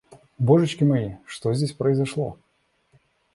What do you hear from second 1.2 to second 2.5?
что здесь произошло?